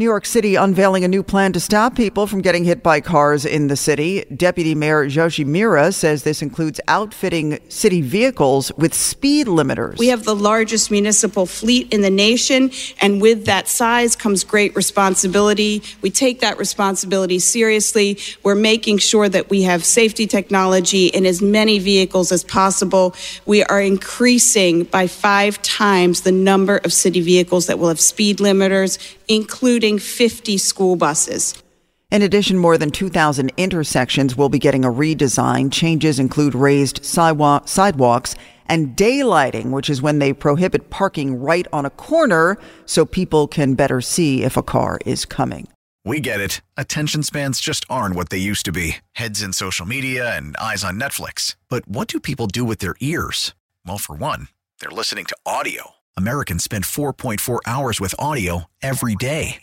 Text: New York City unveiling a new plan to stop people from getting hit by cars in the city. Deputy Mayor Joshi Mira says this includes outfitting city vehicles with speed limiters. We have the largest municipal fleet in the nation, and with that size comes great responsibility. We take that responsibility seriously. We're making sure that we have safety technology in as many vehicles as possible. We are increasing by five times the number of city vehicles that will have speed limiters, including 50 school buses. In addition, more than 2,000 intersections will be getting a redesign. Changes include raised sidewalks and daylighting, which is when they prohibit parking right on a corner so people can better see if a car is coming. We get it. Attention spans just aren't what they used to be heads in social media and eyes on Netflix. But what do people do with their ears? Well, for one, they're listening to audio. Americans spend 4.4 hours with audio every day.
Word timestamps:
New 0.00 0.04
York 0.04 0.26
City 0.26 0.54
unveiling 0.54 1.02
a 1.02 1.08
new 1.08 1.24
plan 1.24 1.52
to 1.52 1.58
stop 1.58 1.96
people 1.96 2.28
from 2.28 2.40
getting 2.40 2.62
hit 2.62 2.84
by 2.84 3.00
cars 3.00 3.44
in 3.44 3.66
the 3.66 3.74
city. 3.74 4.24
Deputy 4.26 4.72
Mayor 4.72 5.06
Joshi 5.06 5.44
Mira 5.44 5.90
says 5.90 6.22
this 6.22 6.40
includes 6.40 6.80
outfitting 6.86 7.58
city 7.68 8.00
vehicles 8.00 8.70
with 8.76 8.94
speed 8.94 9.48
limiters. 9.48 9.98
We 9.98 10.06
have 10.06 10.22
the 10.22 10.36
largest 10.36 10.92
municipal 10.92 11.46
fleet 11.46 11.92
in 11.92 12.02
the 12.02 12.10
nation, 12.10 12.70
and 13.00 13.20
with 13.20 13.46
that 13.46 13.66
size 13.66 14.14
comes 14.14 14.44
great 14.44 14.76
responsibility. 14.76 15.82
We 16.00 16.10
take 16.10 16.38
that 16.42 16.58
responsibility 16.58 17.40
seriously. 17.40 18.20
We're 18.44 18.54
making 18.54 18.98
sure 18.98 19.28
that 19.28 19.50
we 19.50 19.62
have 19.62 19.84
safety 19.84 20.28
technology 20.28 21.08
in 21.08 21.26
as 21.26 21.42
many 21.42 21.80
vehicles 21.80 22.30
as 22.30 22.44
possible. 22.44 23.16
We 23.46 23.64
are 23.64 23.80
increasing 23.80 24.84
by 24.84 25.08
five 25.08 25.60
times 25.62 26.20
the 26.20 26.30
number 26.30 26.76
of 26.84 26.92
city 26.92 27.20
vehicles 27.20 27.66
that 27.66 27.80
will 27.80 27.88
have 27.88 27.98
speed 27.98 28.38
limiters, 28.38 28.96
including 29.26 29.87
50 29.96 30.58
school 30.58 30.96
buses. 30.96 31.62
In 32.10 32.22
addition, 32.22 32.58
more 32.58 32.76
than 32.76 32.90
2,000 32.90 33.52
intersections 33.56 34.36
will 34.36 34.48
be 34.48 34.58
getting 34.58 34.84
a 34.84 34.90
redesign. 34.90 35.70
Changes 35.70 36.18
include 36.18 36.54
raised 36.54 37.04
sidewalks 37.04 38.34
and 38.66 38.96
daylighting, 38.96 39.70
which 39.70 39.88
is 39.88 40.02
when 40.02 40.18
they 40.18 40.32
prohibit 40.32 40.90
parking 40.90 41.40
right 41.40 41.66
on 41.72 41.86
a 41.86 41.90
corner 41.90 42.58
so 42.86 43.06
people 43.06 43.46
can 43.46 43.74
better 43.74 44.00
see 44.00 44.42
if 44.42 44.56
a 44.56 44.62
car 44.62 44.98
is 45.06 45.24
coming. 45.24 45.68
We 46.04 46.20
get 46.20 46.40
it. 46.40 46.62
Attention 46.76 47.22
spans 47.22 47.60
just 47.60 47.84
aren't 47.90 48.14
what 48.14 48.30
they 48.30 48.38
used 48.38 48.64
to 48.64 48.72
be 48.72 48.96
heads 49.12 49.42
in 49.42 49.52
social 49.52 49.84
media 49.84 50.34
and 50.34 50.56
eyes 50.56 50.82
on 50.82 50.98
Netflix. 50.98 51.56
But 51.68 51.86
what 51.86 52.08
do 52.08 52.18
people 52.18 52.46
do 52.46 52.64
with 52.64 52.78
their 52.78 52.96
ears? 53.00 53.54
Well, 53.86 53.98
for 53.98 54.16
one, 54.16 54.48
they're 54.80 54.90
listening 54.90 55.26
to 55.26 55.36
audio. 55.44 55.92
Americans 56.16 56.64
spend 56.64 56.84
4.4 56.84 57.60
hours 57.66 58.00
with 58.00 58.14
audio 58.18 58.64
every 58.82 59.14
day. 59.14 59.62